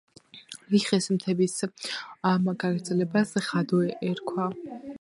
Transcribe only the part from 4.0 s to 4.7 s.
ერქვა.